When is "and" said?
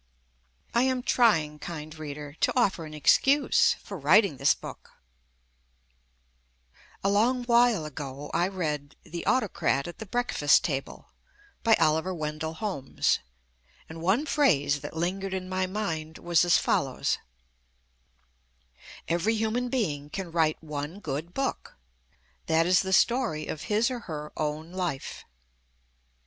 13.87-14.01